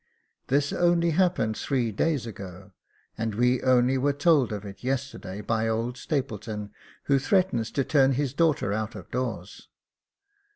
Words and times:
This 0.47 0.73
only 0.73 1.11
happened 1.11 1.55
three 1.55 1.91
days 1.91 2.25
ago, 2.25 2.71
and 3.19 3.35
we 3.35 3.61
only 3.61 3.99
were 3.99 4.13
told 4.13 4.51
of 4.51 4.65
it 4.65 4.83
yesterday 4.83 5.41
by 5.41 5.67
old 5.67 5.95
Stapleton, 5.95 6.71
who 7.03 7.19
threatens 7.19 7.69
to 7.69 7.83
turn 7.83 8.13
his 8.13 8.33
daughter 8.33 8.73
out 8.73 8.95
of 8.95 9.11
doors." 9.11 9.67